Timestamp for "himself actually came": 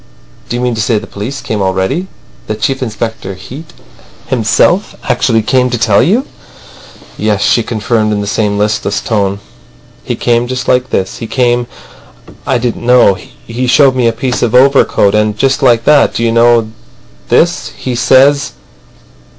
4.25-5.69